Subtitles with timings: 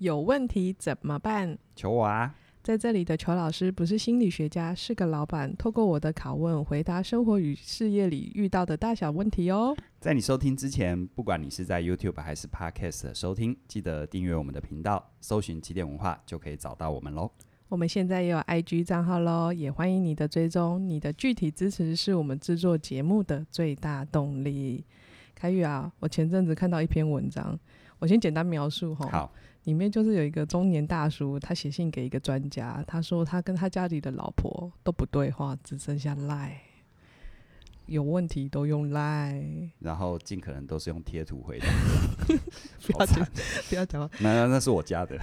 [0.00, 1.58] 有问题怎么办？
[1.76, 2.34] 求我啊！
[2.62, 5.54] 在这里的裘老师不是心理学家，是个老板。
[5.58, 9.76] 透过我的拷问，回答生活与事业里遇到的大小问题哦。
[10.00, 17.30] 在你收听之前，不管你是在 YouTube 还是 Podcast 收听，记得订阅我们的频道，搜寻起点文化就可以找到我们喽。
[17.68, 20.88] 我们现在也有 IG 账号喽，也欢迎你的追踪。
[20.88, 24.82] 你的具体支持是我们制作节目的最大动力。
[25.34, 27.58] 凯宇啊，我前阵子看到一篇文章，
[27.98, 29.06] 我先简单描述哈。
[29.10, 29.32] 好。
[29.64, 36.62] 里面就是有一个中年大叔，他写信给一个专家，他说他跟他家里的老婆都不对话，只剩下赖，
[37.84, 39.44] 有问题都用赖，
[39.80, 41.66] 然后尽可能都是用贴图回答。
[42.86, 43.26] 不要讲，
[43.68, 45.18] 不要讲，那那那是我家的。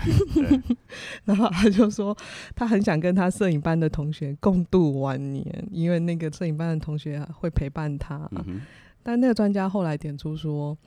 [1.26, 2.16] 然后他就说
[2.56, 8.30] 他很想跟他摄影班的同学共度晚年，因为那个摄影班的同学会陪伴他。
[8.46, 8.62] 嗯、
[9.02, 10.78] 但那个专家后来点出说。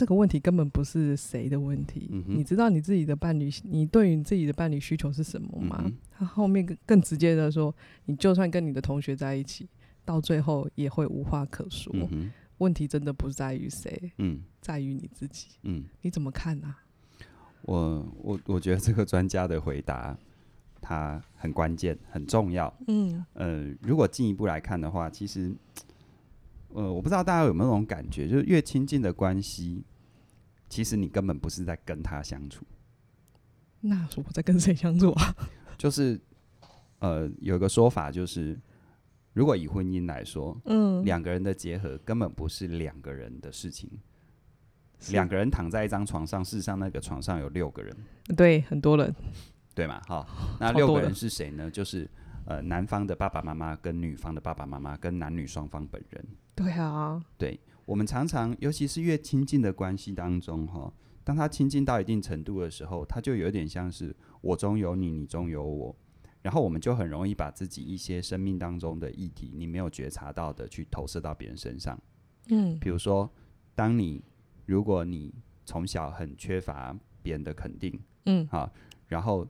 [0.00, 5.78] 这个问题根本不是谁的问题，嗯、你知道你自己的伴侣，你对于你自己的伴侣需求是什么吗？
[5.84, 7.74] 嗯、他后面更更直接的说，
[8.06, 9.68] 你就算跟你的同学在一起，
[10.02, 11.94] 到最后也会无话可说。
[12.12, 15.48] 嗯、问题真的不在于谁，嗯，在于你自己。
[15.64, 16.80] 嗯，你怎么看呢、啊？
[17.60, 20.16] 我我我觉得这个专家的回答，
[20.80, 22.74] 他很关键，很重要。
[22.86, 25.52] 嗯，呃，如果进一步来看的话，其实，
[26.72, 29.84] 呃，我不知道大家有没有那种感觉，就是越亲近的关系。
[30.70, 32.64] 其实你根本不是在跟他相处，
[33.80, 35.34] 那我在跟谁相处啊？
[35.76, 36.18] 就是，
[37.00, 38.58] 呃，有一个说法就是，
[39.32, 43.90] 如果以婚姻来说，嗯，两个人的结合根本不是两个人的事情。
[45.08, 47.96] 两个人躺在一张床上，事实上那个床上有六个人，
[48.36, 49.12] 对，很多人，
[49.74, 50.00] 对嘛？
[50.06, 50.26] 好，
[50.60, 51.70] 那六个人是谁呢？
[51.70, 52.08] 就是
[52.44, 56.24] 呃，男方的爸爸妈妈跟女方的爸爸妈妈跟男女双方本人。
[56.54, 57.58] 对啊，对。
[57.90, 65.96] 我们常常，尤其是越亲近的关系当中，哈，当他亲近到一定程度的时候，他就有点像是我中有你，你中有我，
[66.40, 72.00] 然后我们就很容易把自己一些生命当中的议题，你没有觉察到的，去投射到别人身上。
[72.46, 73.28] 嗯，比如说，
[73.74, 74.22] 当你
[74.66, 75.34] 如果你
[75.66, 78.72] 从小很缺乏别人的肯定，嗯，好，
[79.08, 79.44] 然后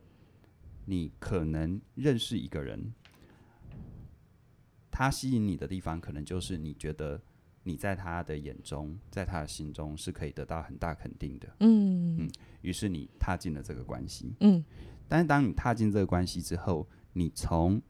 [0.86, 2.90] 你可能认识一个人，
[4.90, 7.20] 他吸引你的地方，可能就是你觉得。
[7.62, 11.48] 你在他的眼中，在他的心中是可以得到很大肯定的。
[11.60, 12.16] 嗯。
[12.18, 12.30] 嗯，
[12.62, 14.34] 于是你踏进了这个关系。
[14.40, 14.64] 嗯，
[15.08, 17.80] 但是当你踏进这个关系之后，你从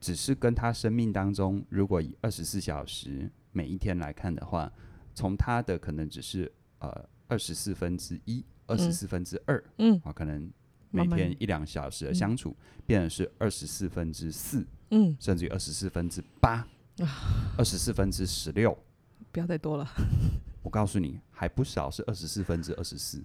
[0.00, 4.72] 只是跟他生命当中，如果以二十四小时每一天来看的话，
[5.14, 10.50] 从他的可能只是呃二十四分之一、二十四分之二，嗯，啊，可能
[10.90, 16.66] 每天一两小时的相处，嗯、变成是二十四分之四，嗯，甚至于二十四分之八，
[17.56, 18.76] 二十四分之十六。
[19.30, 19.86] 不要再多了，
[20.62, 23.22] 我告诉你，还不少是二十四分之二十四，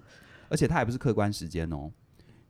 [0.49, 1.91] 而且它还不是客观时间哦。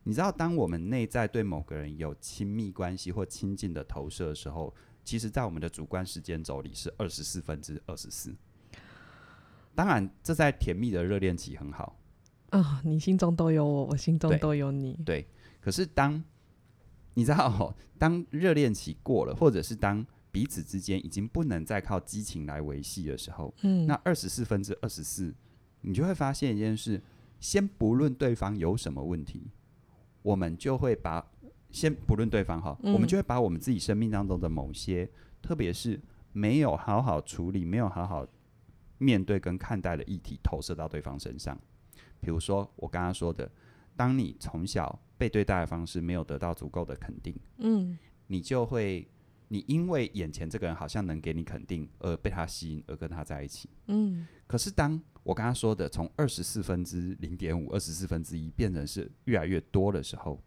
[0.04, 4.74] 你知道，当我们内在对某个人有亲密关系或亲近的投射的时候，
[5.06, 8.36] 其实，在我们的主观时间轴里是二十四分之二十四。
[9.76, 11.98] 当然，这在甜蜜的热恋期很好
[12.50, 14.94] 啊、哦，你心中都有我，我心中都有你。
[15.06, 15.28] 对，对，
[15.62, 16.22] 可是当
[17.14, 25.32] 你知道、哦，当热恋期过了，或者是当彼此之间已经不能再靠激情来维系的时候，嗯，那二十四分之二十四，
[25.82, 27.00] 你就会发现一件事：
[27.40, 29.52] 先不论对方有什么问题，
[30.24, 31.24] 我们就会把
[31.70, 35.08] 先不论对方哈，嗯、我们就会把我们自己生命当中的某些，
[35.40, 36.02] 特别是
[36.32, 38.28] 没有好好处理、没有好好
[38.98, 41.56] 面对跟看待的议题，投射到对方身上。
[42.20, 43.48] 比如说我刚刚说的，
[43.96, 47.96] 当你从小被对待的方式没有得到足够的肯定，嗯，
[48.26, 49.08] 你就会。
[49.53, 53.69] 你因为眼前这个人好像能给你肯定，而被他吸引，而跟他在一起。
[53.86, 54.25] 嗯。
[54.47, 60.42] 可是当我刚刚说的从二十四分之零点五、二十四分之一变成是越来越多的时候，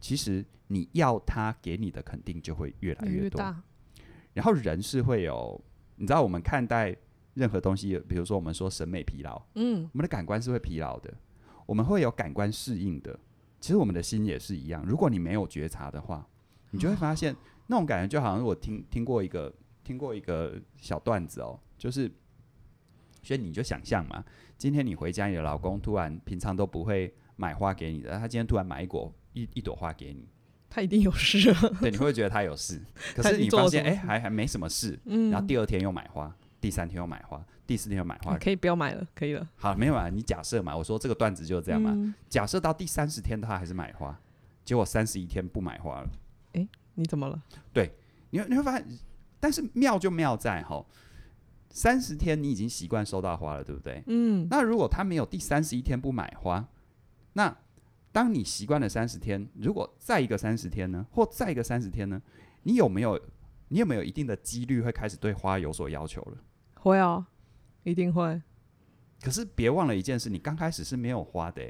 [0.00, 3.40] 其实你要他给你的肯定就会越来越多。
[3.40, 3.54] 越。
[4.34, 6.96] 然后人是会有，你知道我们看待
[7.34, 11.14] 任何东西，比如说我们说审美疲劳，嗯，我们的感官是会疲劳的，
[11.66, 13.16] 我们会有感官适应的。
[13.60, 16.26] 其实我们的心也是一样，如果你没有觉察的话，
[16.72, 17.32] 你就会发现。
[17.32, 17.36] 哦
[17.70, 22.10] 那种感觉就好像我听听过一个听过一个小段子哦，就是，
[23.22, 24.24] 所以你就想象嘛，
[24.58, 30.26] 今天你回家，你的老公突然平常都不会买花给你的，他今天突然买一朵一一朵花给你，
[30.68, 31.60] 他一定有事啊。
[31.80, 32.82] 对，你会觉得他有事，
[33.14, 39.48] 可是你发现哎，还还没什么事，嗯，然后第二天又买花，第三天又买花，第四天又买花，可以不要买了，可以了。
[39.54, 44.20] 好，没有啊，你假设嘛，我说这个段子就是这样嘛，嗯、假设到第三十天他还是买花，
[44.64, 46.10] 结果三十一天不买花了，
[46.54, 46.66] 哎。
[46.94, 47.42] 你怎么了？
[47.72, 47.92] 对，
[48.30, 48.86] 你会你会发现，
[49.38, 50.84] 但是妙就妙在哈，
[51.70, 54.02] 三十天你已经习惯收到花了，对不对？
[54.06, 54.46] 嗯。
[54.50, 56.68] 那如果他没有第三十一天不买花，
[57.34, 57.56] 那
[58.12, 62.20] 当你习惯了三十天，如果再一个三十天呢，或再一个三十天呢，
[62.64, 63.20] 你有没有
[63.68, 66.38] 你有没有一定的几率会开始对花有所要求了？
[66.74, 67.28] 会啊，
[67.84, 68.42] 一定会。
[69.22, 71.62] 可是别忘了一件事，你刚开始是没有花的，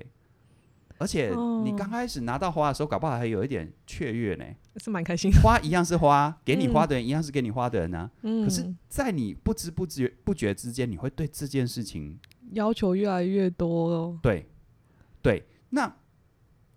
[1.01, 4.45] 而且你刚开始拿到花的时候，搞不好还有一点雀跃呢，
[4.77, 5.41] 是蛮开心的。
[5.41, 8.11] 花一样是花，给你花的人一样是给你花的人啊。
[8.21, 8.45] 嗯。
[8.45, 12.21] 可是，在你不知不觉不觉之间，你会对这件事情
[12.53, 14.19] 要求越来越多哦。
[14.23, 14.47] 对，
[15.23, 15.91] 对，那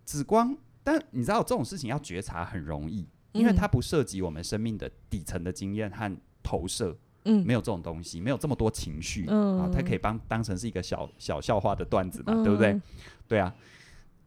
[0.05, 0.55] 紫光，
[0.85, 6.97] 但你知道这种事情要觉察很容易，因为它不涉及我们生命的底层的经验和投射。
[7.25, 12.81] 嗯，没有这种东西，没有这么多情绪，嗯，啊，它可以帮当成是一个小小笑话的段子嘛，嗯，对不对？
[13.29, 13.55] 对啊，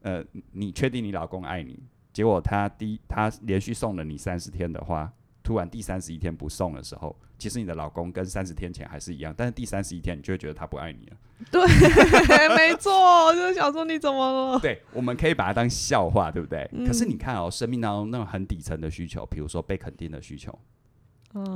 [0.07, 1.77] 呃，你确定你老公爱你？
[2.13, 5.13] 结果他第，他连续送了你三十天的话，
[5.43, 11.17] 突然第三十一天不送的时候，其实你的老公跟三十天前还是一样，但是第三十一天你就会觉得他不爱你了。
[11.51, 11.61] 对，
[12.57, 14.59] 没错，就是想说你怎么了？
[14.63, 16.71] 对，我们可以把它当笑话，对不对？
[16.73, 20.57] 嗯，可是你看哦，生命当中那种很底层的需求，比如说被肯定的需求。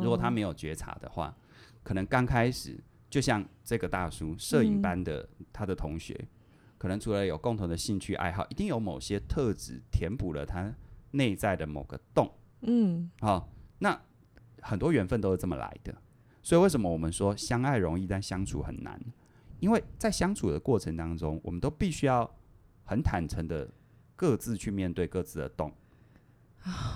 [0.03, 1.33] 如果他没有觉察的话，
[1.85, 2.77] 可能刚开始
[3.09, 6.19] 就像这个大叔摄影班的他的同学，
[6.81, 10.75] 可能除了有共同的兴趣爱好，一定有某些特质填补了他
[11.11, 12.33] 内在的某个洞。
[12.63, 14.01] 嗯，好，那
[14.63, 15.95] 很多缘分都是这么来的。
[16.43, 18.99] 所以为什么我们说相爱容易，但相处很难？
[19.59, 22.35] 因为在相处的过程当中，我们都必须要
[22.85, 23.71] 很坦诚的
[24.17, 25.73] 各自去面对各自的洞，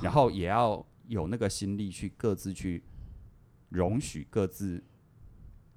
[0.02, 0.84] 然后也要。
[1.06, 2.82] 有那个心力去各自去
[3.68, 4.82] 容许各自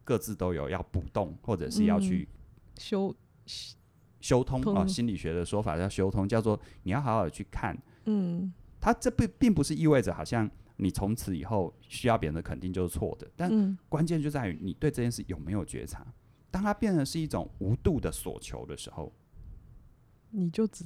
[0.06, 2.30] 各自都有要补洞，或者是要去
[2.78, 3.14] 修
[4.20, 4.86] 修通啊。
[4.86, 7.78] 心理学的说法叫修通，叫做你要好好的去看。
[8.06, 16.06] 嗯，它这并并不是意味着好像你从此以后需要别人的肯定就是错的，但关键就在于你对这件事有没有觉察。
[16.50, 19.12] 当它变成是一种无度的索求的时候，
[20.32, 20.86] 你就只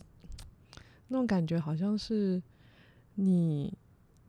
[1.08, 2.42] 那种感觉好像是
[3.16, 3.78] 你。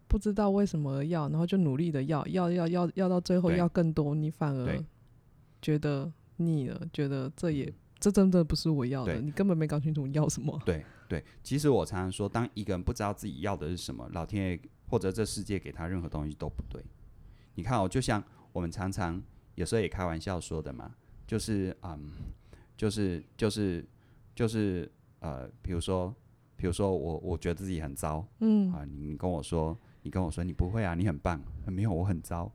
[0.09, 4.79] 不知道为什么要，然后就努力的要，要要要要到最后要更多，你反而
[5.63, 7.73] 觉得腻了，觉得这也
[8.03, 10.61] 这真的不是我要的，你根本没搞清楚你要什么。
[10.67, 16.83] 对对，其实我常常说，当一个人不知道自己要的是什么，老天爷或者这世界给他任何东西都不对。
[17.55, 18.21] 你看哦，就像
[18.53, 19.23] 我们常常
[19.55, 20.93] 有时候也开玩笑说的嘛，
[21.27, 22.11] 就是嗯，
[22.77, 23.87] 就是就是
[24.35, 24.91] 就是
[25.21, 26.13] 呃，比如说
[26.57, 29.79] 比如说我我觉得自己很糟，嗯啊，你跟我说。
[30.05, 31.41] 你跟我说你不会啊，你很棒。
[31.69, 32.53] 没有，我很糟。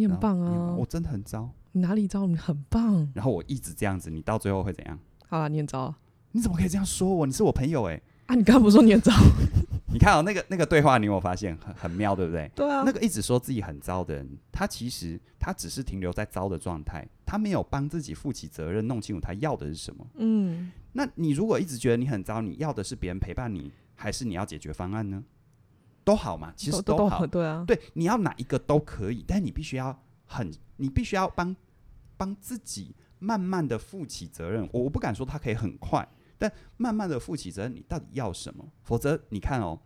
[0.00, 1.50] 你很棒啊，我真的很糟。
[1.72, 2.26] 你哪里糟？
[2.26, 3.06] 你很棒。
[3.14, 4.98] 然后我一直这样子，你到最后会怎样？
[5.28, 5.94] 好了，你很糟。
[6.32, 7.26] 你怎么可以这样说我？
[7.26, 8.00] 你是我朋友哎。
[8.26, 9.12] 啊，你刚刚不是说你很糟？
[9.92, 12.50] 你看哦，那个那个对话，你有没有发现很很妙，对不对？
[12.54, 12.82] 对啊。
[12.86, 20.06] 那个一直说自己很糟的人，他其实他只是停留在糟的状态，他没有帮自己负起责任，弄清楚他要的是什么。
[20.16, 20.72] 嗯。
[20.92, 25.22] 那你如果一直觉得你很糟，你要的是别人陪伴你，还是你要解决方案呢？
[26.04, 31.54] 都好嘛，其实都好，对啊，对，你要哪一个都可以，但你必须要很，你必须要帮
[32.16, 34.68] 帮自己慢慢的负起责任。
[34.72, 36.06] 我我不敢说他可以很快，
[36.38, 38.66] 但慢慢的负起责任，你到底要什么？
[38.82, 39.78] 否则你看哦，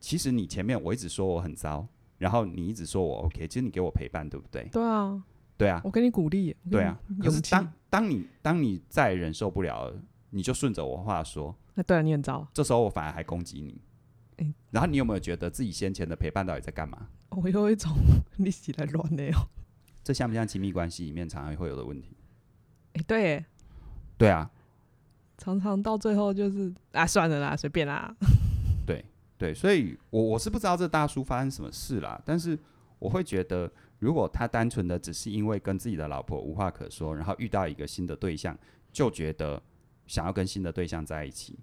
[0.00, 1.86] 其实你前面我一直说我很糟，
[2.18, 4.68] 然后你一直说我 OK，其实你给我陪伴，对不对？
[4.72, 5.22] 对啊，
[5.56, 6.98] 对啊，我给你鼓励，对啊。
[7.20, 9.92] 可是当当你当你再忍受不了，
[10.30, 13.80] 你就顺着我话说，那对啊，你很糟，这时候我反而还攻击你。
[14.42, 17.08] 欸、然后你有没有觉得自己先前的陪伴到底在干嘛？
[17.30, 17.90] 我有一种
[18.36, 19.48] 你起来乱的哦。
[20.04, 22.16] 这像不像亲密关系里面常常会有的问题？
[22.94, 23.44] 哎、欸，对，
[24.18, 24.50] 对啊，
[25.38, 28.14] 常常到最后就是啊，算了啦，随便啦。
[28.84, 29.04] 对
[29.38, 32.58] 对，所以我我是不知道这大叔发生什么事啦，但是
[32.98, 33.70] 我会觉得，
[34.00, 38.58] 如果他单纯的只是因为跟自己的老婆无话可说，然后遇到一个新的对象，
[38.92, 39.62] 就觉得
[40.06, 41.58] 想要跟新的对象在一起。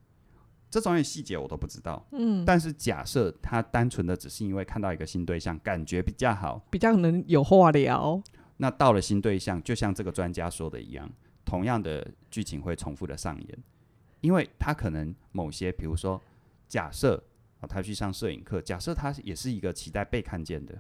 [0.70, 8.22] 这种细节我都不知道，嗯，但是假设他单纯的只是因为看到一个新对象，感觉比较好，比较能有话聊，
[8.58, 11.10] 那到了新对象，就像这个专家说的一样，
[11.44, 13.64] 同样的剧情会重复的上演，
[14.22, 16.22] 因为他可能某些，比如说
[16.68, 17.24] 假设
[17.62, 20.80] 啊，他去上摄影课，假设他也是一个期待被看见的，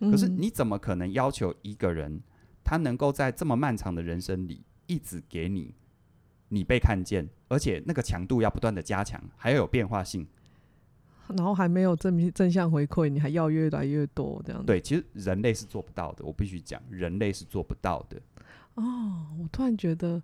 [0.00, 2.22] 可是你怎么可能要求一个人，
[2.64, 5.74] 他能够在这么漫长的人生里一直给你？
[6.50, 10.26] 你被看见，而且那个强度要不断的加强，还要有变化性，
[11.28, 14.66] 然后还没有正正向回馈，你还要越来越多这样子。
[14.66, 18.20] 对，其实人类是做不到的，我必须讲，人类是做不到的。
[18.74, 20.22] 哦，我突然觉得，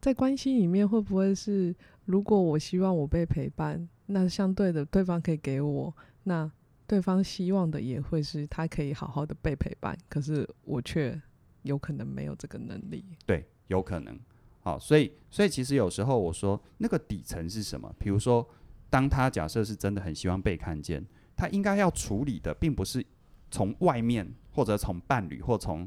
[0.00, 5.94] 在关系里面会不会是，如果我希望我被陪伴，那相对的对方可以给我，
[6.24, 6.50] 那
[6.86, 11.20] 对方希望的也会是他可以好好的被陪伴，可是我却
[11.62, 13.04] 有可能没有这个能力。
[13.24, 14.18] 对，有可能。
[14.64, 17.94] 好，所以所以其实有时候我说那个底层是什么？
[17.98, 18.48] 比如说，
[18.88, 21.04] 当他假设是真的很希望被看见，
[21.36, 23.04] 他应该要处理的并不是
[23.50, 25.86] 从外面或者从伴侣或从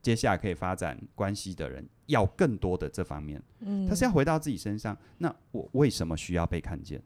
[0.00, 4.96] 接下来可以发展关系的人要更多的这方面，嗯，他是要回到自己身上。
[5.18, 7.02] 那我为什么需要被看见？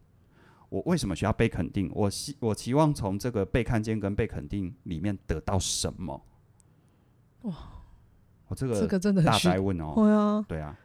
[0.69, 1.91] 我为什么需要被肯定？
[1.93, 6.25] 我希我期望从这个被看见跟被肯定里面得到什么？
[7.41, 7.53] 哇，
[8.47, 10.79] 我这个这个真的很大白问哦，对啊，对啊。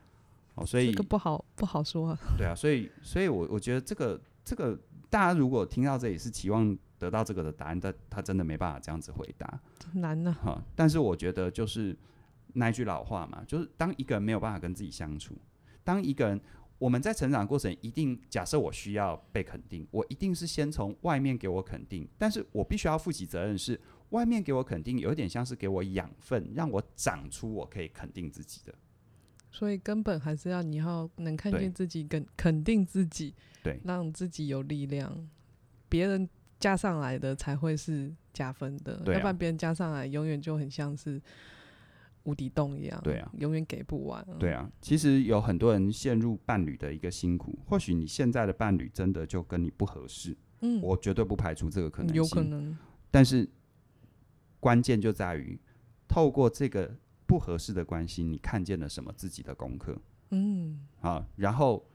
[0.59, 2.19] 哦，所以这个不好不好说啊。
[2.37, 9.61] 对啊，所以所以我我觉得这个这个大家如果听到这里是期望得到这个的答案，但他真的没办法这样子回答，
[9.95, 10.37] 难呢。
[10.43, 11.97] 哈，但是我觉得就是
[12.55, 15.35] 那一句老话嘛，就是当一个人没有办法跟自己相处，
[15.85, 16.41] 当一个人
[16.79, 28.75] 我们在成长过程一定假设我需要被肯定，我一定是先从外面给我肯定，但是我必须要负起责任，是外面给我肯定有点像是给我养分，让我长出我可以肯定自己的。
[29.51, 35.29] 所以根本还是要你要能看见自己，跟肯定自己，对，让自己有力量，
[35.89, 36.29] 别人
[36.61, 41.21] 加上来的才会是加分的，啊，要不然别人加上来永远就很像是
[42.25, 44.25] 无底洞一样，对啊，永远给不完。
[44.39, 52.77] 对啊，其实有很多人陷入伴侣的一个辛苦，或许你现在的伴侣真的就跟你不合适，嗯，我绝对不排除这个可能性，有可能，
[53.11, 53.49] 但是
[54.61, 55.59] 关键就在于
[56.07, 56.95] 透过这个。
[57.29, 59.95] 不合适的关系，你看见了什么自己的功课？
[60.31, 61.87] 嗯，好，然后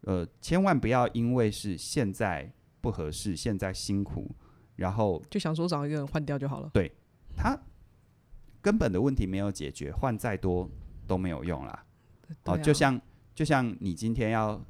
[0.00, 4.28] 呃，千万不要因为是现在不合适，现在辛苦，
[4.74, 6.68] 然后就想说找一个人换掉就好了。
[6.74, 6.90] 对，
[7.36, 7.56] 他
[8.60, 10.68] 根本的问题没有解决，换再多
[11.06, 11.86] 都没有用啦。
[12.44, 13.00] 哦、啊，就像
[13.36, 14.60] 就像你今天要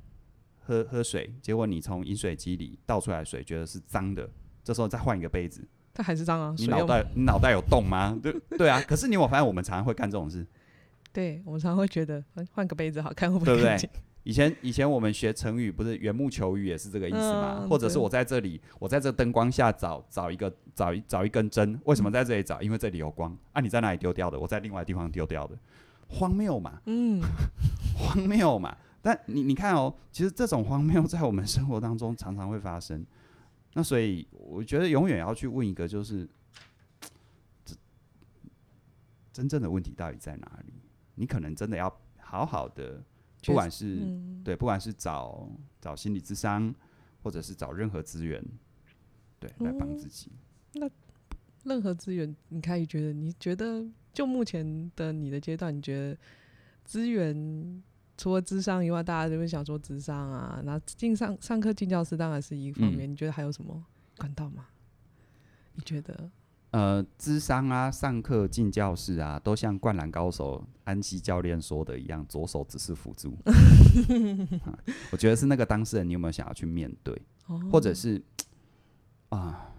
[0.58, 4.30] 喝喝水，结果你从饮水机里倒出来的水觉得是脏的，
[4.62, 5.66] 这时候再换一个杯子。
[5.94, 6.54] 它还是脏啊！
[6.56, 8.18] 你脑袋你脑袋有洞吗？
[8.22, 8.80] 对对啊！
[8.88, 10.46] 可是你有没有发现我们常常会干这种事？
[11.12, 13.52] 对，我们常常会觉得换个杯子好看，会不会？
[13.52, 13.90] 对不对？
[14.24, 17.58] 以前以前我们学成语不是缘木求鱼也是这个意思吗？
[17.60, 22.56] 嗯、或者是我在这里，我在这灯光下找找一个找一找一根针，为什么在这里找？
[22.58, 23.60] 嗯、因为这里有光啊！
[23.60, 24.38] 你在哪里丢掉的？
[24.38, 25.56] 我在另外地方丢掉的，
[26.08, 26.80] 荒谬嘛！
[26.86, 27.20] 嗯，
[27.98, 28.76] 荒谬嘛！
[29.02, 33.04] 但你你看哦，其实这种荒谬在我们生活当中常常会发生。
[33.74, 36.28] 那所以，我觉得永远要去问一个，就是
[39.32, 40.74] 真正的问题到底在哪里？
[41.14, 43.02] 你可能真的要好好的，
[43.46, 45.48] 不管是、嗯、对，不管是找
[45.80, 46.74] 找心理智商，
[47.22, 48.44] 或者是找任何资源，
[49.40, 50.30] 对，来帮自己。
[50.74, 56.18] 嗯、那任何资源，你可以觉得，你觉得就目前的你的阶段，你觉得
[56.84, 57.82] 资源？
[58.22, 63.10] 除了智商以外，大家就会想说智商啊，那进上上课进教室当然是一方面。
[63.10, 63.84] 嗯、你觉得还有什么
[64.16, 64.66] 管道吗？
[65.74, 66.30] 你觉得？
[66.70, 73.36] 呃，智商啊，上课进教室啊，都像灌篮高手安西教练说的一样，左手只是辅助、
[74.62, 74.78] 啊。
[75.10, 77.20] 我觉得是那个当事人，你有没有想要去面对？
[77.48, 78.22] 哦、或者是
[79.30, 79.74] 啊，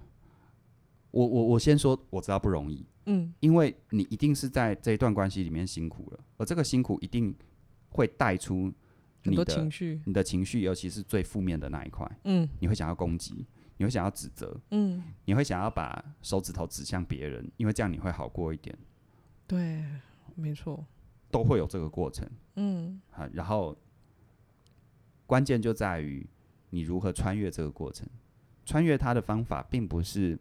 [1.11, 7.33] 我我我先说，我知道不容易，嗯，因为你一定是在这一段关系里面辛苦了，而这个辛苦一定。
[7.93, 8.73] 会带出
[9.23, 12.09] 你的情绪，你的情绪，尤其是最负面的那一块。
[12.25, 13.45] 嗯，你会想要攻击，
[13.77, 18.77] 你会想要指责，嗯，你会想要把手指头指向别人，因为这样你会好过一点。
[19.47, 19.85] 对，
[20.35, 20.85] 没错，
[21.31, 22.29] 都会有这个过程。
[22.55, 23.77] 嗯，好，然后
[25.25, 26.27] 关键就在于
[26.71, 28.05] 你如何穿越这个过程。
[28.65, 30.39] 穿越它的方法，并不是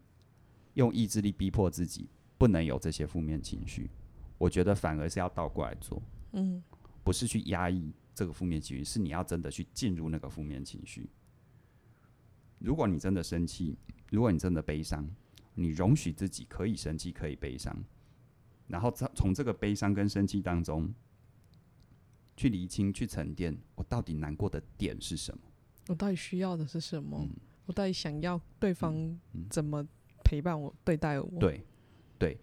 [0.74, 3.90] 用意志力逼迫自己不能有这些负面情绪，
[4.38, 6.02] 我觉得反而是要倒过来做。
[6.32, 6.62] 嗯。
[7.04, 11.08] 不是去压抑这个负面情绪，是你要真的去进入那个负面情绪。
[12.58, 13.76] 如果你真的生气，
[14.10, 15.08] 如果你真的悲伤，
[15.54, 17.76] 你容许自己可以生气，可以悲伤，
[18.68, 20.94] 然后从这个悲伤跟生气当中
[22.36, 25.40] 去厘清、去沉淀，我到底难过的点是什么？
[25.88, 27.18] 我到底需要的是什么？
[27.20, 27.34] 嗯、
[27.66, 29.18] 我到底想要对方
[29.50, 29.84] 怎么
[30.22, 31.40] 陪伴我、对待我？
[31.40, 31.64] 对，
[32.18, 32.38] 对，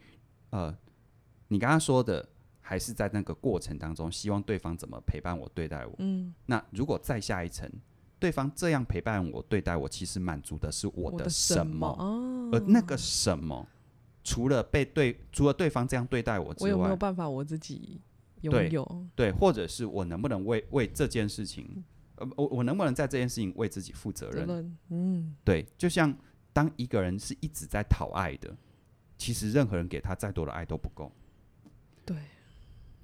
[0.50, 0.78] 呃，
[1.48, 2.28] 你刚刚说的。
[2.70, 5.96] 还是在那个过程当中，希望对方怎么陪伴我、对待我。
[5.98, 7.68] 嗯，那如果再下一层，
[8.20, 11.88] 对方这样陪伴我、对待我，其实满足的是我的什么？
[11.88, 13.68] 哦、而那个什么，
[14.24, 18.00] 除了被对，除了对方这样对待我之外，我有没有办法我自己
[18.42, 18.86] 拥有？
[19.16, 21.84] 对，对，或者是我能不能为为这件事情，
[22.18, 24.12] 呃，我我能不能在这件事情为自己负？
[24.12, 26.16] 责任，嗯，对，就像
[26.54, 28.56] 当一个人是一直在讨爱的，
[29.18, 31.12] 其实任何人给他再多的爱都不够。
[32.06, 32.16] 对。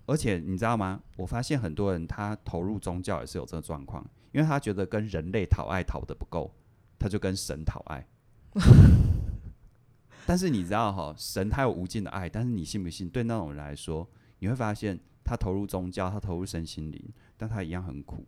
[0.06, 1.02] 而且你知道吗？
[1.18, 6.54] 我发现很多人他投入宗教也是有这个状况，因为他觉得跟人类讨爱讨的不够，
[7.00, 8.06] 他就跟神讨爱。
[10.28, 13.10] 但是你知道哈，神他有无尽的爱，但是你信不信？
[13.10, 14.08] 对那种人来说，
[14.40, 18.26] 你会发现他投入宗教，他投入身心灵，但他一样很苦。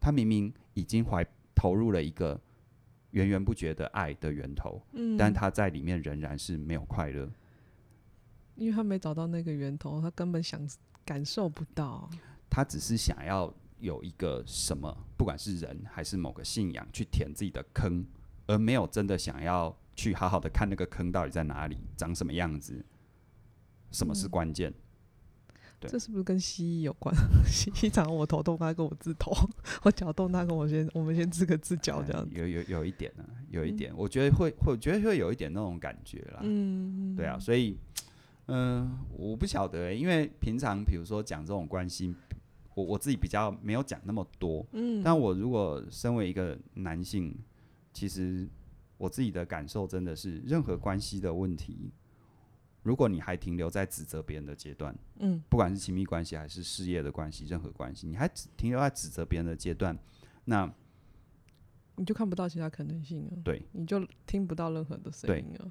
[0.00, 1.26] 他明明已经怀
[1.56, 2.40] 投入了一个
[3.10, 7.28] 源源不绝的爱的源头，嗯，但他在里面仍然是没有快乐，
[8.58, 10.60] 因为他没找到那个源头，他根本想
[11.04, 12.10] 感受不到。
[12.50, 18.04] 他只是想要有一个什么，不管是人还是某个信仰，去填自己的坑，
[18.46, 22.84] 而没有真的想要去好好的看那个坑到底在哪里，长什么样子，
[23.92, 24.70] 什么是关键。
[24.70, 24.74] 嗯
[25.80, 27.14] 对这是不是跟西医有关？
[27.46, 29.30] 西医长我头痛，他跟我治头；
[29.84, 32.36] 我脚痛，他跟我先我们先治个治脚这样子。
[32.36, 36.40] 有有有一点呢，有一点，我觉得会会，我觉得会有一点那种感觉啦。
[36.42, 37.78] 嗯，对啊，所以
[38.48, 42.14] 嗯、呃，我不晓得、欸，因为平常比如说讲这种关系，
[42.74, 44.66] 我我自己比较没有讲那么多。
[44.72, 47.34] 嗯，但我如果身为一个男性，
[47.92, 48.48] 其实
[48.96, 51.90] 我自己的感受真的是，任何关系的问题。
[52.82, 58.26] 如果你还停留在指责别人的阶段，嗯，不管是亲密关系还是事业的关系，任何关系，你还
[58.56, 59.98] 停留在指责别人的阶段，
[60.46, 60.72] 那
[61.96, 63.32] 你就看不到其他可能性了。
[63.44, 65.70] 对，你就听不到任何的声音了。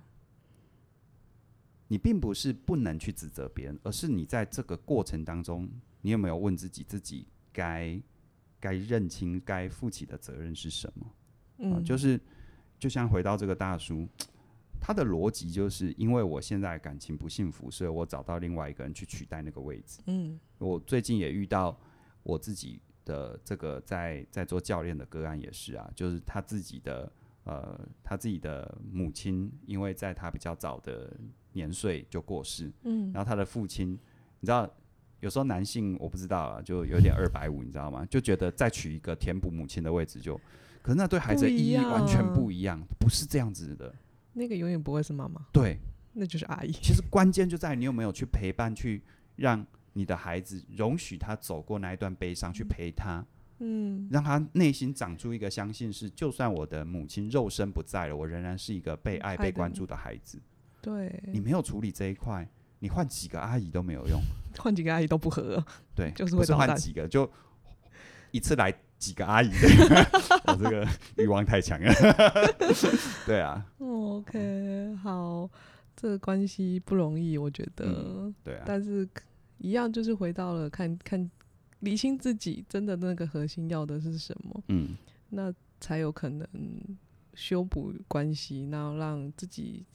[1.87, 5.69] 你并不是不能去指责别人，而是你在这个过程当中，
[6.01, 8.01] 你有没有问自己，自己该
[8.59, 11.05] 该认清该负起的责任是什么？
[11.59, 12.19] 嗯，啊，就是
[12.77, 14.07] 就像回到这个大叔。
[14.79, 19.99] 他的逻辑就是因为我现在感情不幸福，所以我找到另外一个人去取代那个位置。
[20.05, 21.75] 嗯，我最近也遇到
[22.21, 27.11] 我自己的这个在在做教练的个案也是啊，就是他自己的
[27.47, 31.11] 呃他自己的母亲，因为在他比较早的
[31.53, 32.71] 年岁就过世。
[32.83, 33.91] 嗯，然后他的父亲，
[34.39, 34.69] 你知道
[35.21, 38.05] 有时候男性我不知道啊，就有点二百五，你知道吗？
[38.05, 40.39] 就觉得再娶一个填补母亲的位置就，
[40.81, 43.95] 可是那对孩子的意义完全不一样，不是这样子的。
[44.33, 45.79] 那个永远不会是妈妈，对，
[46.13, 46.71] 那就是阿姨。
[46.71, 49.01] 其实关键就在于你有没有去陪伴，去
[49.35, 53.25] 让你的孩子容许他走过那一段悲伤，去陪他，嗯，
[54.09, 60.39] 让他内心长出一个相信是，就算我的母亲肉身不在了，我仍然是一个被爱、被关注的孩子。
[60.81, 62.47] 对，你没有处理这一块，
[62.79, 64.19] 你换几个阿姨都没有用，
[64.57, 65.63] 换几个阿姨都不合。
[65.95, 67.29] 对， 就是会换几个，就
[68.31, 68.73] 一次来。
[68.97, 69.51] 几个阿姨，
[70.47, 70.83] 我这个
[71.17, 71.93] 欲望太强了。
[73.27, 75.47] 对啊，OK，好，
[75.95, 77.85] 这个关系不容易，我觉得。
[77.85, 78.63] 嗯、对啊。
[78.65, 79.07] 但是
[79.59, 81.29] 一样，就是回到了看看
[81.79, 84.63] 理清自己真的那个核心要的是什么。
[84.67, 84.95] 嗯。
[85.29, 86.47] 那才有可能
[87.33, 89.85] 修补关系，然后让自己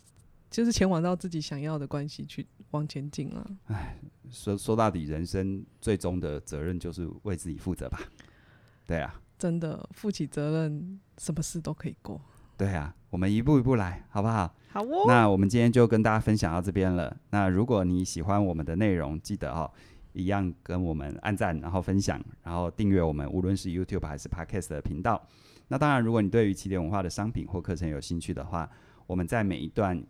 [0.51, 3.51] 就是前往到自己想要的关系去往前进啊。
[3.67, 3.99] 哎，
[4.31, 7.99] 说说到底，人生最终的责任就是为自己负责吧。
[8.87, 12.21] 对啊，真的负起责任，什么事都可以过。
[12.59, 14.55] 对啊，我们一步一步来，好不好？
[14.71, 15.05] 好哦。
[15.09, 17.17] 那我们今天就跟大家分享到这边了。
[17.31, 19.73] 那如果你喜欢我们的内容，记得哦，
[20.13, 25.27] 一样跟我们按赞，然后分享，然后订阅我们，无论是 YouTube 还是 Podcast 的频道。
[25.69, 28.69] 那当然，如果你对于起点文化的商品或课程有兴趣的话，
[29.07, 30.03] 我们在每一段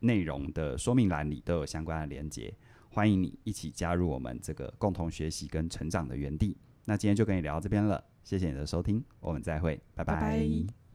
[0.00, 2.54] 内容的说明栏里都有相关的连接，
[2.90, 6.56] 欢迎你一起加入我们这个共同学习跟成长的园地。
[6.84, 8.02] 那今天就跟你聊到这边了。
[8.22, 10.87] 谢谢你的收听，我们再会，拜拜。